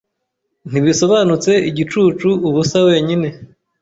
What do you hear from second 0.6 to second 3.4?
Ntibisobanutse igicucu ubusa wenyine